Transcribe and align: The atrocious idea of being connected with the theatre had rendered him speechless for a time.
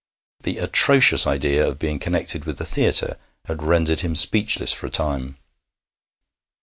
The 0.41 0.57
atrocious 0.57 1.27
idea 1.27 1.67
of 1.67 1.77
being 1.77 1.99
connected 1.99 2.45
with 2.45 2.57
the 2.57 2.65
theatre 2.65 3.19
had 3.45 3.61
rendered 3.61 3.99
him 4.01 4.15
speechless 4.15 4.73
for 4.73 4.87
a 4.87 4.89
time. 4.89 5.37